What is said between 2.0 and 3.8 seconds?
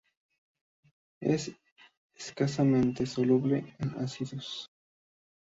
escasamente soluble